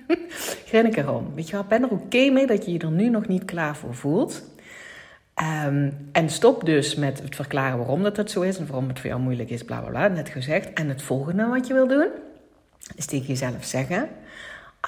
Grin 0.67 0.85
ik 0.85 0.97
erom. 0.97 1.31
Weet 1.35 1.49
je 1.49 1.53
wel, 1.53 1.63
ben 1.63 1.83
er 1.83 1.89
oké 1.89 2.29
mee 2.29 2.47
dat 2.47 2.65
je 2.65 2.71
je 2.71 2.79
er 2.79 2.91
nu 2.91 3.09
nog 3.09 3.27
niet 3.27 3.45
klaar 3.45 3.75
voor 3.75 3.95
voelt. 3.95 4.43
Um, 5.65 6.09
en 6.11 6.29
stop 6.29 6.65
dus 6.65 6.95
met 6.95 7.21
het 7.21 7.35
verklaren 7.35 7.77
waarom 7.77 8.03
dat, 8.03 8.15
dat 8.15 8.31
zo 8.31 8.41
is 8.41 8.57
en 8.57 8.67
waarom 8.67 8.87
het 8.87 8.99
voor 8.99 9.09
jou 9.09 9.21
moeilijk 9.21 9.49
is, 9.49 9.63
bla 9.63 9.79
bla 9.79 9.89
bla, 9.89 10.07
net 10.07 10.29
gezegd. 10.29 10.73
En 10.73 10.89
het 10.89 11.01
volgende 11.01 11.45
wat 11.45 11.67
je 11.67 11.73
wil 11.73 11.87
doen, 11.87 12.07
is 12.95 13.05
tegen 13.05 13.27
jezelf 13.27 13.65
zeggen: 13.65 14.09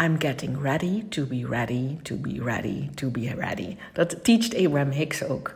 I'm 0.01 0.15
getting 0.20 0.62
ready 0.62 1.06
to 1.10 1.25
be 1.25 1.48
ready 1.50 1.98
to 2.03 2.15
be 2.15 2.44
ready 2.44 2.89
to 2.96 3.10
be 3.10 3.36
ready. 3.36 3.77
Dat 3.94 4.24
teacht 4.24 4.56
Abraham 4.56 4.91
Hicks 4.91 5.24
ook. 5.24 5.51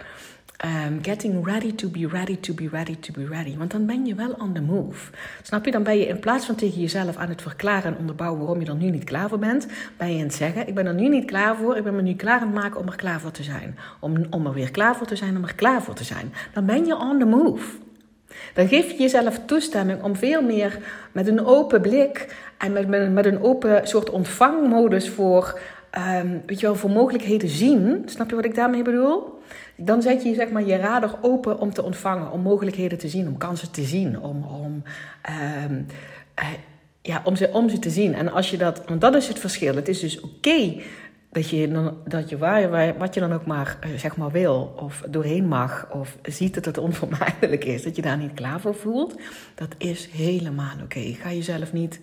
Um, 0.66 1.00
getting 1.02 1.44
ready 1.44 1.74
to 1.76 1.90
be 1.90 2.08
ready 2.08 2.38
to 2.38 2.54
be 2.54 2.70
ready 2.70 2.96
to 2.96 3.14
be 3.14 3.28
ready. 3.28 3.58
Want 3.58 3.72
dan 3.72 3.86
ben 3.86 4.06
je 4.06 4.16
wel 4.16 4.32
on 4.32 4.54
the 4.54 4.62
move. 4.62 5.12
Snap 5.42 5.66
je? 5.66 5.72
Dan 5.72 5.84
ben 5.84 5.98
je 5.98 6.08
in 6.08 6.20
plaats 6.20 6.46
van 6.46 6.56
tegen 6.56 6.82
jezelf 6.82 7.16
aan 7.16 7.30
het 7.30 7.42
verklaren 7.42 7.94
en 7.94 8.00
onderbouwen 8.00 8.40
waarom 8.40 8.62
je 8.62 8.68
er 8.68 8.76
nu 8.76 8.90
niet 8.90 9.04
klaar 9.04 9.30
voor 9.30 9.40
bent, 9.40 9.68
ben 9.98 10.12
je 10.12 10.18
aan 10.18 10.24
het 10.24 10.34
zeggen: 10.34 10.68
Ik 10.68 10.76
ben 10.76 10.86
er 10.86 10.94
nu 10.94 11.08
niet 11.08 11.26
klaar 11.26 11.56
voor. 11.56 11.78
Ik 11.78 11.84
ben 11.84 11.96
me 11.96 12.02
nu 12.02 12.16
klaar 12.16 12.40
aan 12.40 12.48
het 12.48 12.56
maken 12.56 12.80
om 12.80 12.88
er 12.88 12.96
klaar 12.96 13.20
voor 13.20 13.32
te 13.32 13.44
zijn. 13.44 13.78
Om, 14.00 14.26
om 14.30 14.46
er 14.46 14.54
weer 14.54 14.72
klaar 14.72 14.96
voor 14.96 15.08
te 15.08 15.16
zijn, 15.16 15.38
om 15.38 15.44
er 15.44 15.56
klaar 15.56 15.82
voor 15.82 15.96
te 15.96 16.04
zijn. 16.04 16.34
Dan 16.54 16.66
ben 16.66 16.86
je 16.86 16.98
on 16.98 17.20
the 17.20 17.26
move. 17.26 17.66
Dan 18.54 18.68
geef 18.68 18.92
je 18.92 18.98
jezelf 18.98 19.40
toestemming 19.46 20.04
om 20.04 20.16
veel 20.16 20.42
meer 20.42 20.78
met 21.12 21.28
een 21.28 21.46
open 21.46 21.82
blik 21.82 22.36
en 22.58 22.72
met, 22.72 22.88
met, 22.88 23.12
met 23.12 23.26
een 23.26 23.42
open 23.42 23.88
soort 23.88 24.10
ontvangmodus 24.10 25.10
voor, 25.10 25.60
um, 26.22 26.42
weet 26.46 26.60
je 26.60 26.66
wel, 26.66 26.76
voor 26.76 26.90
mogelijkheden 26.90 27.50
zien. 27.50 28.02
Snap 28.06 28.30
je 28.30 28.36
wat 28.36 28.46
ik 28.46 28.56
daarmee 28.56 28.82
bedoel? 28.82 29.42
Dan 29.76 30.02
zet 30.02 30.24
je 30.24 30.34
zeg 30.34 30.50
maar, 30.50 30.66
je 30.66 30.76
radar 30.76 31.18
open 31.22 31.60
om 31.60 31.74
te 31.74 31.84
ontvangen, 31.84 32.32
om 32.32 32.42
mogelijkheden 32.42 32.98
te 32.98 33.08
zien, 33.08 33.28
om 33.28 33.38
kansen 33.38 33.72
te 33.72 33.84
zien, 33.84 34.20
om, 34.20 34.44
om, 34.44 34.84
um, 35.70 35.86
uh, 36.40 36.46
ja, 37.02 37.22
om, 37.26 37.36
ze, 37.36 37.50
om 37.52 37.70
ze 37.70 37.80
te 37.80 37.90
zien. 37.90 38.14
En 38.14 38.32
als 38.32 38.50
je 38.50 38.58
dat, 38.58 38.82
want 38.88 39.02
dat 39.02 39.16
is 39.16 39.28
het 39.28 39.40
verschil. 39.40 39.76
Het 39.76 39.88
is 39.88 40.00
dus 40.00 40.20
oké 40.20 40.76
dat 41.34 41.50
je, 41.50 41.68
dan, 41.68 41.98
dat 42.08 42.30
je 42.30 42.38
waar, 42.38 42.98
wat 42.98 43.14
je 43.14 43.20
dan 43.20 43.34
ook 43.34 43.46
maar, 43.46 43.78
eh, 43.80 43.90
zeg 43.98 44.18
maar 44.18 44.32
wil, 44.32 44.74
of 44.78 45.04
doorheen 45.10 45.48
mag, 45.48 45.88
of 45.92 46.18
ziet 46.22 46.54
dat 46.54 46.66
het 46.66 46.78
onvermijdelijk 46.78 47.66
is, 47.66 47.84
dat 47.84 47.96
je 47.96 48.02
daar 48.02 48.18
niet 48.18 48.34
klaar 48.34 48.60
voor 48.60 48.76
voelt, 48.76 49.16
dat 49.56 49.76
is 49.78 50.10
helemaal 50.12 50.76
oké. 50.84 51.00
Ga 51.00 51.32
jezelf 51.32 51.74
niet 51.74 52.00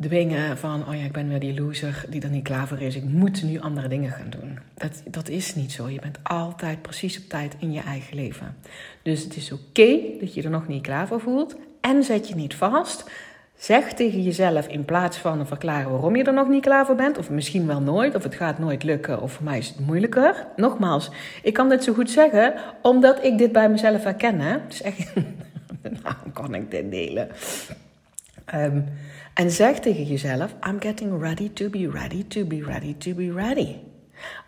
dwingen 0.00 0.58
van, 0.58 0.88
oh 0.88 0.94
ja, 0.94 1.04
ik 1.04 1.12
ben 1.12 1.28
weer 1.28 1.40
die 1.40 1.60
loser 1.60 2.04
die 2.08 2.22
er 2.22 2.30
niet 2.30 2.44
klaar 2.44 2.68
voor 2.68 2.80
is, 2.80 2.96
ik 2.96 3.04
moet 3.04 3.42
nu 3.42 3.60
andere 3.60 3.88
dingen 3.88 4.10
gaan 4.10 4.30
doen. 4.30 4.58
Dat, 4.74 5.02
dat 5.04 5.28
is 5.28 5.54
niet 5.54 5.72
zo. 5.72 5.88
Je 5.88 6.00
bent 6.00 6.18
altijd 6.22 6.82
precies 6.82 7.18
op 7.18 7.28
tijd 7.28 7.56
in 7.58 7.72
je 7.72 7.80
eigen 7.80 8.16
leven. 8.16 8.56
Dus 9.02 9.22
het 9.22 9.36
is 9.36 9.52
oké 9.52 9.98
dat 10.20 10.34
je 10.34 10.42
er 10.42 10.50
nog 10.50 10.68
niet 10.68 10.82
klaar 10.82 11.06
voor 11.06 11.20
voelt. 11.20 11.56
en 11.80 12.04
zet 12.04 12.28
je 12.28 12.34
niet 12.34 12.54
vast. 12.54 13.10
Zeg 13.58 13.92
tegen 13.92 14.22
jezelf 14.22 14.66
in 14.66 14.84
plaats 14.84 15.16
van 15.16 15.46
verklaren 15.46 15.90
waarom 15.90 16.16
je 16.16 16.24
er 16.24 16.32
nog 16.32 16.48
niet 16.48 16.62
klaar 16.62 16.86
voor 16.86 16.94
bent, 16.94 17.18
of 17.18 17.30
misschien 17.30 17.66
wel 17.66 17.80
nooit, 17.80 18.14
of 18.14 18.22
het 18.22 18.34
gaat 18.34 18.58
nooit 18.58 18.82
lukken, 18.82 19.22
of 19.22 19.32
voor 19.32 19.44
mij 19.44 19.58
is 19.58 19.68
het 19.68 19.86
moeilijker. 19.86 20.46
Nogmaals, 20.56 21.10
ik 21.42 21.54
kan 21.54 21.68
dit 21.68 21.84
zo 21.84 21.92
goed 21.92 22.10
zeggen 22.10 22.54
omdat 22.82 23.24
ik 23.24 23.38
dit 23.38 23.52
bij 23.52 23.68
mezelf 23.68 24.04
herken. 24.04 24.40
Hè? 24.40 24.56
Dus 24.68 24.82
echt, 24.82 25.12
kan 26.32 26.54
ik 26.54 26.70
dit 26.70 26.90
delen. 26.90 27.28
Um, 28.54 28.84
en 29.34 29.50
zeg 29.50 29.78
tegen 29.80 30.04
jezelf: 30.04 30.54
I'm 30.68 30.80
getting 30.80 31.22
ready 31.22 31.50
to 31.52 31.68
be 31.68 31.90
ready 31.90 32.24
to 32.28 32.44
be 32.44 32.62
ready 32.64 32.94
to 32.98 33.14
be 33.14 33.32
ready. 33.32 33.74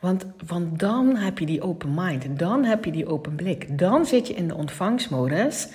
Want, 0.00 0.26
want 0.47 0.79
dan 0.79 1.17
heb 1.17 1.38
je 1.38 1.47
die 1.47 1.62
open 1.62 1.95
mind, 1.95 2.38
dan 2.38 2.64
heb 2.64 2.85
je 2.85 2.93
die 2.93 3.07
open 3.07 3.35
blik. 3.35 3.79
Dan 3.79 4.07
zit 4.07 4.26
je 4.26 4.35
in 4.35 4.49
de 4.49 4.55
ontvangstmodus. 4.55 5.69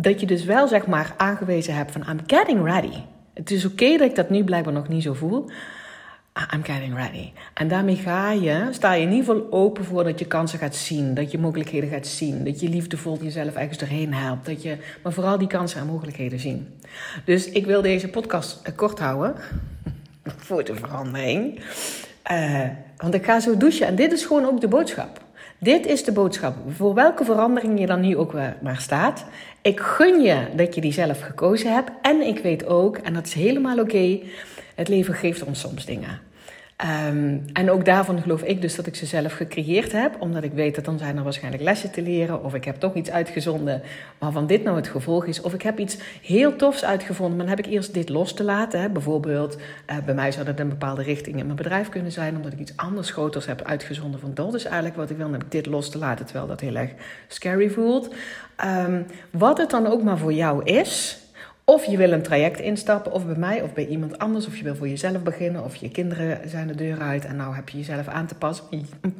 Dat 0.00 0.20
je 0.20 0.26
dus 0.26 0.44
wel 0.44 0.68
zeg 0.68 0.86
maar 0.86 1.14
aangewezen 1.16 1.74
hebt 1.74 1.92
van 1.92 2.04
I'm 2.08 2.20
getting 2.26 2.64
ready. 2.64 2.96
Het 3.34 3.50
is 3.50 3.64
oké 3.64 3.96
dat 3.96 4.08
ik 4.08 4.14
dat 4.14 4.30
nu 4.30 4.44
blijkbaar 4.44 4.72
nog 4.72 4.88
niet 4.88 5.02
zo 5.02 5.14
voel. 5.14 5.50
I'm 6.54 6.64
getting 6.64 6.94
ready. 6.94 7.32
En 7.54 7.68
daarmee 7.68 7.96
ga 7.96 8.32
je, 8.32 8.68
sta 8.70 8.92
je 8.92 9.02
in 9.02 9.12
ieder 9.12 9.24
geval 9.24 9.52
open 9.52 9.84
voor 9.84 10.04
dat 10.04 10.18
je 10.18 10.24
kansen 10.24 10.58
gaat 10.58 10.74
zien, 10.74 11.14
dat 11.14 11.30
je 11.30 11.38
mogelijkheden 11.38 11.90
gaat 11.90 12.06
zien, 12.06 12.44
dat 12.44 12.60
je 12.60 12.68
liefdevol 12.68 13.18
jezelf 13.22 13.54
ergens 13.54 13.78
doorheen 13.78 14.14
helpt, 14.14 14.46
dat 14.46 14.62
je, 14.62 14.76
maar 15.02 15.12
vooral 15.12 15.38
die 15.38 15.48
kansen 15.48 15.80
en 15.80 15.86
mogelijkheden 15.86 16.38
zien. 16.38 16.68
Dus 17.24 17.50
ik 17.50 17.66
wil 17.66 17.82
deze 17.82 18.08
podcast 18.08 18.60
eh, 18.62 18.76
kort 18.76 18.98
houden, 18.98 19.34
voor 20.46 20.64
de 20.64 20.74
verandering. 20.74 21.60
Uh, 22.30 22.68
want 22.96 23.14
ik 23.14 23.24
ga 23.24 23.40
zo 23.40 23.56
douchen 23.56 23.86
en 23.86 23.94
dit 23.94 24.12
is 24.12 24.24
gewoon 24.24 24.44
ook 24.44 24.60
de 24.60 24.68
boodschap. 24.68 25.20
Dit 25.62 25.86
is 25.86 26.04
de 26.04 26.12
boodschap. 26.12 26.54
Voor 26.68 26.94
welke 26.94 27.24
verandering 27.24 27.80
je 27.80 27.86
dan 27.86 28.00
nu 28.00 28.16
ook 28.16 28.32
maar 28.60 28.80
staat. 28.80 29.24
Ik 29.62 29.80
gun 29.80 30.20
je 30.20 30.46
dat 30.56 30.74
je 30.74 30.80
die 30.80 30.92
zelf 30.92 31.20
gekozen 31.20 31.72
hebt. 31.72 31.90
En 32.02 32.26
ik 32.26 32.38
weet 32.38 32.66
ook, 32.66 32.96
en 32.96 33.14
dat 33.14 33.26
is 33.26 33.34
helemaal 33.34 33.78
oké, 33.78 34.18
het 34.74 34.88
leven 34.88 35.14
geeft 35.14 35.42
ons 35.42 35.60
soms 35.60 35.86
dingen. 35.86 36.20
Ehm, 36.80 37.38
en 37.52 37.70
ook 37.70 37.84
daarvan 37.84 38.22
geloof 38.22 38.42
ik 38.42 38.60
dus 38.60 38.74
dat 38.74 38.86
ik 38.86 38.94
ze 38.94 39.06
zelf 39.06 39.32
gecreëerd 39.32 39.92
heb, 39.92 40.16
omdat 40.18 40.42
ik 40.42 40.52
weet 40.52 40.74
dat 40.74 40.84
dan 40.84 40.98
zijn 40.98 41.16
er 41.16 41.22
waarschijnlijk 41.22 41.62
lessen 41.62 41.90
te 41.90 42.02
leren, 42.02 42.44
of 42.44 42.54
ik 42.54 42.64
heb 42.64 42.76
toch 42.76 42.94
iets 42.94 43.10
uitgezonden 43.10 43.82
waarvan 44.18 44.46
dit 44.46 44.62
nou 44.62 44.76
het 44.76 44.88
gevolg 44.88 45.26
is, 45.26 45.40
of 45.40 45.54
ik 45.54 45.62
heb 45.62 45.78
iets 45.78 45.96
heel 46.22 46.56
tofs 46.56 46.84
uitgevonden, 46.84 47.36
maar 47.36 47.46
dan 47.46 47.56
heb 47.56 47.66
ik 47.66 47.72
eerst 47.72 47.94
dit 47.94 48.08
los 48.08 48.32
te 48.32 48.44
laten. 48.44 48.80
Hè. 48.80 48.88
Bijvoorbeeld, 48.88 49.56
uh, 49.56 49.96
bij 50.04 50.14
mij 50.14 50.32
zou 50.32 50.44
dat 50.44 50.60
een 50.60 50.68
bepaalde 50.68 51.02
richting 51.02 51.38
in 51.38 51.44
mijn 51.44 51.56
bedrijf 51.56 51.88
kunnen 51.88 52.12
zijn, 52.12 52.36
omdat 52.36 52.52
ik 52.52 52.58
iets 52.58 52.76
anders 52.76 53.10
groters 53.10 53.46
heb 53.46 53.62
uitgezonden 53.62 54.20
van 54.20 54.34
dat 54.34 54.54
is 54.54 54.64
eigenlijk 54.64 54.96
wat 54.96 55.10
ik 55.10 55.16
wil, 55.16 55.24
dan 55.24 55.34
heb 55.34 55.44
ik 55.44 55.50
dit 55.50 55.66
los 55.66 55.90
te 55.90 55.98
laten, 55.98 56.26
terwijl 56.26 56.46
dat 56.46 56.60
heel 56.60 56.76
erg 56.76 56.90
scary 57.28 57.70
voelt. 57.70 58.14
Um, 58.64 59.06
wat 59.30 59.58
het 59.58 59.70
dan 59.70 59.86
ook 59.86 60.02
maar 60.02 60.18
voor 60.18 60.32
jou 60.32 60.64
is, 60.64 61.18
of 61.64 61.84
je 61.84 61.96
wil 61.96 62.12
een 62.12 62.22
traject 62.22 62.60
instappen, 62.60 63.12
of 63.12 63.26
bij 63.26 63.36
mij 63.36 63.62
of 63.62 63.72
bij 63.72 63.86
iemand 63.86 64.18
anders, 64.18 64.46
of 64.46 64.56
je 64.56 64.64
wil 64.64 64.74
voor 64.76 64.88
jezelf 64.88 65.22
beginnen, 65.22 65.64
of 65.64 65.76
je 65.76 65.90
kinderen 65.90 66.48
zijn 66.48 66.66
de 66.66 66.74
deur 66.74 67.00
uit 67.00 67.24
en 67.24 67.36
nou 67.36 67.54
heb 67.54 67.68
je 67.68 67.78
jezelf 67.78 68.08
aan 68.08 68.26
te 68.26 68.34
passen, 68.34 68.64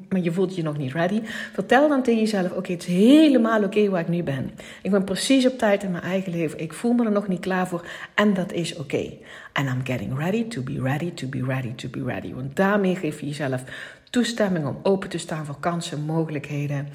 maar 0.09 0.21
je 0.21 0.33
voelt 0.33 0.57
je 0.57 0.63
nog 0.63 0.79
niet 0.79 0.93
ready. 0.93 1.21
Vertel 1.53 1.89
dan 1.89 2.03
tegen 2.03 2.21
jezelf: 2.21 2.53
Oké, 2.53 2.73
het 2.73 2.87
is 2.87 2.95
helemaal 2.95 3.65
oké 3.65 3.89
waar 3.89 4.01
ik 4.01 4.09
nu 4.09 4.23
ben. 4.23 4.51
Ik 4.83 4.91
ben 4.91 5.05
precies 5.05 5.47
op 5.47 5.59
tijd 5.59 5.83
in 5.83 5.91
mijn 5.91 6.05
eigen 6.05 6.33
leven. 6.33 6.61
Ik 6.61 6.73
voel 6.73 6.93
me 6.93 7.05
er 7.05 7.13
nog 7.13 7.29
niet 7.29 7.41
klaar 7.41 7.69
voor 7.69 7.85
en 8.15 8.35
dat 8.35 8.53
is 8.53 8.73
oké. 8.73 8.83
Okay. 8.83 9.19
And 9.53 9.69
I'm 9.69 9.85
getting 9.85 10.19
ready 10.19 10.49
to 10.49 10.63
be 10.63 10.81
ready 10.83 11.13
to 11.15 11.27
be 11.27 11.45
ready 11.45 11.75
to 11.75 11.89
be 11.89 12.05
ready. 12.05 12.35
Want 12.35 12.57
daarmee 12.57 12.97
geef 12.97 13.21
je 13.21 13.27
jezelf 13.27 13.65
toestemming 14.11 14.67
om 14.67 14.79
open 14.83 15.09
te 15.09 15.19
staan 15.19 15.47
voor 15.47 15.61
kansen, 15.61 16.01
mogelijkheden, 16.01 16.89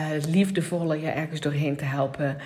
uh, 0.00 0.06
liefdevoller 0.28 0.98
je 0.98 1.08
ergens 1.08 1.40
doorheen 1.40 1.76
te 1.76 1.84
helpen. 1.84 2.36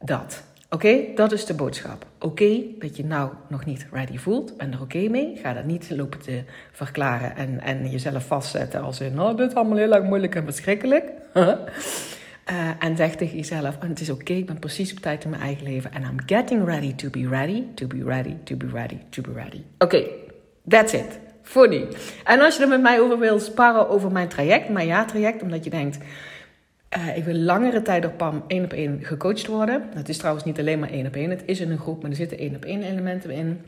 Dat. 0.00 0.42
Oké, 0.72 0.98
dat 1.14 1.32
is 1.32 1.46
de 1.46 1.54
boodschap. 1.54 2.06
Oké, 2.18 2.60
dat 2.78 2.96
je 2.96 3.04
nou 3.04 3.30
nog 3.48 3.64
niet 3.64 3.86
ready 3.90 4.18
voelt. 4.18 4.56
Ben 4.56 4.72
er 4.72 4.80
oké 4.80 5.08
mee. 5.08 5.36
Ga 5.42 5.52
dat 5.52 5.64
niet 5.64 5.90
lopen 5.90 6.20
te 6.20 6.42
verklaren 6.70 7.36
en, 7.36 7.60
en 7.60 7.90
jezelf 7.90 8.26
vastzetten 8.26 8.82
als 8.82 9.00
in... 9.00 9.14
Nou, 9.14 9.36
dit 9.36 9.48
is 9.48 9.54
allemaal 9.54 9.76
heel 9.76 9.92
erg 9.92 10.04
moeilijk 10.04 10.34
en 10.34 10.44
verschrikkelijk. 10.44 11.04
uh, 11.34 11.54
en 12.86 12.96
zeg 12.96 13.16
tegen 13.16 13.36
jezelf, 13.36 13.76
oh, 13.76 13.88
het 13.88 14.00
is 14.00 14.10
oké, 14.10 14.32
ik 14.32 14.46
ben 14.46 14.58
precies 14.58 14.92
op 14.92 14.98
tijd 14.98 15.24
in 15.24 15.30
mijn 15.30 15.42
eigen 15.42 15.64
leven. 15.64 15.92
En 15.92 16.02
I'm 16.02 16.20
getting 16.26 16.64
ready 16.64 16.94
to 16.94 17.10
be 17.10 17.28
ready, 17.28 17.62
to 17.74 17.86
be 17.86 18.04
ready, 18.04 18.34
to 18.44 18.56
be 18.56 18.68
ready, 18.72 18.98
to 19.10 19.22
be 19.22 19.32
ready. 19.32 19.62
Oké, 19.78 20.04
that's 20.68 20.92
it. 20.92 21.18
Nu. 21.68 21.86
En 22.24 22.40
als 22.40 22.56
je 22.56 22.62
er 22.62 22.68
met 22.68 22.82
mij 22.82 23.00
over 23.00 23.18
wil 23.18 23.38
sparren 23.38 23.88
over 23.88 24.12
mijn 24.12 24.28
traject, 24.28 24.68
mijn 24.68 24.86
ja-traject, 24.86 25.42
omdat 25.42 25.64
je 25.64 25.70
denkt... 25.70 25.98
Uh, 26.96 27.16
ik 27.16 27.24
wil 27.24 27.34
langere 27.34 27.82
tijd 27.82 28.02
door 28.02 28.12
PAM 28.12 28.44
één 28.46 28.64
op 28.64 28.72
één 28.72 28.98
gecoacht 29.02 29.46
worden. 29.46 29.82
Dat 29.94 30.08
is 30.08 30.16
trouwens 30.16 30.44
niet 30.44 30.58
alleen 30.58 30.78
maar 30.78 30.90
één 30.90 31.06
op 31.06 31.14
één. 31.14 31.30
Het 31.30 31.42
is 31.46 31.60
in 31.60 31.70
een 31.70 31.78
groep, 31.78 32.02
maar 32.02 32.10
er 32.10 32.16
zitten 32.16 32.38
één 32.38 32.54
op 32.54 32.64
één 32.64 32.82
elementen 32.82 33.30
in. 33.30 33.60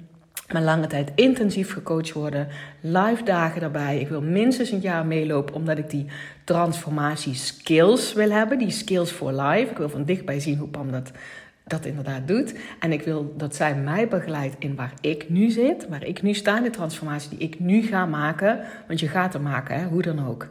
Maar 0.52 0.62
lange 0.62 0.86
tijd 0.86 1.12
intensief 1.14 1.72
gecoacht 1.72 2.12
worden. 2.12 2.48
Live 2.80 3.22
dagen 3.24 3.60
daarbij. 3.60 4.00
Ik 4.00 4.08
wil 4.08 4.22
minstens 4.22 4.70
een 4.70 4.80
jaar 4.80 5.06
meelopen 5.06 5.54
omdat 5.54 5.78
ik 5.78 5.90
die 5.90 6.06
transformatie 6.44 7.34
skills 7.34 8.12
wil 8.12 8.30
hebben. 8.30 8.58
Die 8.58 8.70
skills 8.70 9.10
for 9.10 9.32
life. 9.32 9.70
Ik 9.70 9.76
wil 9.76 9.88
van 9.88 10.04
dichtbij 10.04 10.40
zien 10.40 10.58
hoe 10.58 10.68
PAM 10.68 10.90
dat, 10.90 11.10
dat 11.66 11.84
inderdaad 11.84 12.28
doet. 12.28 12.54
En 12.80 12.92
ik 12.92 13.02
wil 13.02 13.34
dat 13.36 13.54
zij 13.54 13.74
mij 13.74 14.08
begeleidt 14.08 14.56
in 14.58 14.74
waar 14.74 14.92
ik 15.00 15.28
nu 15.28 15.50
zit. 15.50 15.88
Waar 15.88 16.04
ik 16.04 16.22
nu 16.22 16.34
sta 16.34 16.56
in 16.56 16.62
de 16.62 16.70
transformatie 16.70 17.30
die 17.30 17.48
ik 17.48 17.60
nu 17.60 17.82
ga 17.82 18.06
maken. 18.06 18.60
Want 18.86 19.00
je 19.00 19.08
gaat 19.08 19.34
er 19.34 19.40
maken, 19.40 19.80
hè? 19.80 19.86
hoe 19.86 20.02
dan 20.02 20.26
ook. 20.28 20.48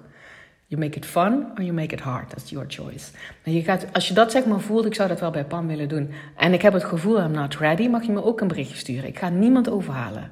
You 0.73 0.85
make 0.85 0.97
it 0.97 1.05
fun 1.05 1.51
or 1.57 1.63
you 1.63 1.73
make 1.73 1.93
it 1.93 1.99
hard. 1.99 2.29
That's 2.29 2.49
your 2.49 2.65
choice. 2.67 3.11
Maar 3.43 3.53
je 3.53 3.61
gaat, 3.61 3.85
als 3.93 4.07
je 4.07 4.13
dat 4.13 4.31
zeg 4.31 4.45
maar 4.45 4.59
voelt, 4.59 4.85
ik 4.85 4.95
zou 4.95 5.09
dat 5.09 5.19
wel 5.19 5.31
bij 5.31 5.45
Pam 5.45 5.67
willen 5.67 5.89
doen. 5.89 6.09
En 6.37 6.53
ik 6.53 6.61
heb 6.61 6.73
het 6.73 6.83
gevoel, 6.83 7.19
I'm 7.19 7.31
not 7.31 7.55
ready, 7.55 7.87
mag 7.87 8.03
je 8.03 8.11
me 8.11 8.23
ook 8.23 8.41
een 8.41 8.47
berichtje 8.47 8.77
sturen. 8.77 9.07
Ik 9.07 9.19
ga 9.19 9.29
niemand 9.29 9.69
overhalen. 9.69 10.31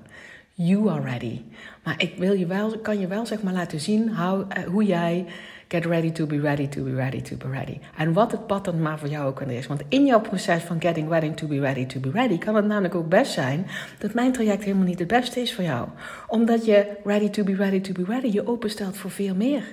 You 0.53 0.89
are 0.89 1.01
ready. 1.01 1.41
Maar 1.83 1.95
ik 1.97 2.13
wil 2.17 2.33
je 2.33 2.45
wel, 2.45 2.77
kan 2.77 2.99
je 2.99 3.07
wel 3.07 3.25
zeg 3.25 3.41
maar 3.43 3.53
laten 3.53 3.79
zien 3.79 4.09
uh, 4.09 4.39
hoe 4.67 4.85
jij 4.85 5.25
Get 5.71 5.85
ready 5.85 6.11
to 6.11 6.25
be 6.25 6.39
ready 6.39 6.67
to 6.67 6.83
be 6.83 6.93
ready 6.95 7.21
to 7.21 7.35
be 7.35 7.47
ready. 7.49 7.79
En 7.97 8.13
wat 8.13 8.31
het 8.31 8.47
pad 8.47 8.65
dan 8.65 8.81
maar 8.81 8.99
voor 8.99 9.09
jou 9.09 9.27
ook 9.27 9.41
is. 9.41 9.67
Want 9.67 9.81
in 9.87 10.05
jouw 10.05 10.21
proces 10.21 10.63
van 10.63 10.81
getting 10.81 11.09
ready 11.09 11.31
to 11.33 11.47
be 11.47 11.59
ready 11.59 11.85
to 11.85 11.99
be 11.99 12.11
ready 12.11 12.37
kan 12.37 12.55
het 12.55 12.65
namelijk 12.65 12.95
ook 12.95 13.09
best 13.09 13.31
zijn 13.31 13.67
dat 13.97 14.13
mijn 14.13 14.31
traject 14.31 14.63
helemaal 14.63 14.85
niet 14.85 14.99
het 14.99 15.07
beste 15.07 15.41
is 15.41 15.53
voor 15.53 15.63
jou. 15.63 15.87
Omdat 16.27 16.65
je 16.65 16.85
ready 17.03 17.29
to 17.29 17.43
be 17.43 17.55
ready 17.55 17.81
to 17.81 17.93
be 17.93 18.03
ready 18.03 18.27
je 18.27 18.47
openstelt 18.47 18.97
voor 18.97 19.11
veel 19.11 19.35
meer. 19.35 19.63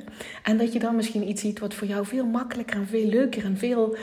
En 0.43 0.57
dat 0.57 0.73
je 0.73 0.79
dan 0.79 0.97
misschien 0.97 1.29
iets 1.29 1.41
ziet 1.41 1.59
wat 1.59 1.75
voor 1.75 1.87
jou 1.87 2.07
veel 2.07 2.27
makkelijker 2.27 2.77
en 2.77 2.87
veel 2.87 3.07
leuker 3.07 3.45
en 3.45 3.57
veel, 3.57 3.97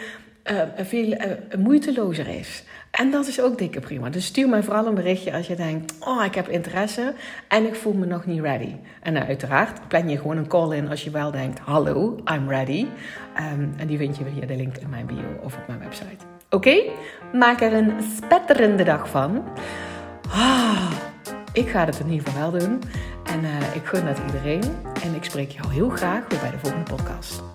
uh, 0.52 0.62
veel 0.78 1.12
uh, 1.12 1.18
moeitelozer 1.58 2.28
is. 2.28 2.64
En 2.96 3.12
dat 3.12 3.28
is 3.28 3.42
ook 3.42 3.58
dikke 3.58 3.80
prima. 3.80 4.10
Dus 4.10 4.26
stuur 4.26 4.50
mij 4.50 4.64
vooral 4.64 4.88
een 4.88 4.96
berichtje 4.96 5.34
als 5.34 5.48
je 5.48 5.56
denkt: 5.56 5.94
Oh, 6.00 6.26
ik 6.26 6.36
heb 6.36 6.48
interesse 6.48 7.14
en 7.48 7.66
ik 7.66 7.76
voel 7.76 7.94
me 7.94 8.06
nog 8.06 8.26
niet 8.26 8.42
ready. 8.42 8.76
En 9.02 9.16
uh, 9.16 9.22
uiteraard 9.22 9.88
plan 9.88 10.10
je 10.10 10.18
gewoon 10.18 10.38
een 10.38 10.48
call 10.48 10.76
in 10.76 10.90
als 10.90 11.04
je 11.04 11.10
wel 11.10 11.32
denkt: 11.32 11.60
Hallo, 11.60 12.18
I'm 12.34 12.50
ready. 12.50 12.86
Um, 13.54 13.74
en 13.78 13.88
die 13.88 13.98
vind 13.98 14.18
je 14.18 14.24
via 14.34 14.46
de 14.46 14.56
link 14.56 14.78
in 14.78 14.90
mijn 14.90 15.06
bio 15.06 15.40
of 15.44 15.58
op 15.58 15.68
mijn 15.68 15.80
website. 15.80 16.26
Oké? 16.50 16.82
Maak 17.34 17.62
er 17.62 17.74
een 17.74 17.94
spetterende 18.16 18.84
dag 18.84 19.10
van. 19.10 19.44
Ah, 20.30 20.92
ik 21.54 21.70
ga 21.70 21.86
het 21.86 22.00
in 22.00 22.10
ieder 22.10 22.28
geval 22.28 22.52
wel 22.52 22.60
doen. 22.60 22.82
En 23.24 23.44
uh, 23.44 23.76
ik 23.76 23.86
gun 23.86 24.06
dat 24.06 24.20
iedereen. 24.26 24.64
En 25.04 25.16
ik 25.16 25.24
spreek 25.24 25.52
jou 25.52 25.74
heel 25.74 25.90
graag 25.90 26.28
weer 26.28 26.40
bij 26.40 26.52
de 26.52 26.60
volgende 26.60 26.96
podcast. 26.96 27.55